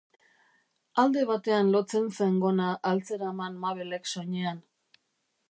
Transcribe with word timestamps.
Alde 1.03 1.25
batean 1.31 1.69
lotzen 1.75 2.07
zen 2.15 2.39
gona 2.45 2.71
al 2.93 3.03
zeraman 3.11 3.61
Mabelek 3.67 4.11
soinean? 4.15 4.65